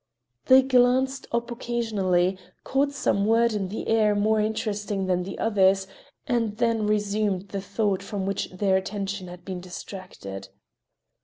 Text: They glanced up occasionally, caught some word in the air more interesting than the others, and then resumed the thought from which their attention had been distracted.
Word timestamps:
They 0.47 0.63
glanced 0.63 1.27
up 1.31 1.51
occasionally, 1.51 2.39
caught 2.63 2.91
some 2.91 3.23
word 3.27 3.53
in 3.53 3.67
the 3.67 3.87
air 3.87 4.15
more 4.15 4.39
interesting 4.41 5.05
than 5.05 5.21
the 5.21 5.37
others, 5.37 5.85
and 6.25 6.57
then 6.57 6.87
resumed 6.87 7.49
the 7.49 7.61
thought 7.61 8.01
from 8.01 8.25
which 8.25 8.49
their 8.49 8.77
attention 8.77 9.27
had 9.27 9.45
been 9.45 9.61
distracted. 9.61 10.47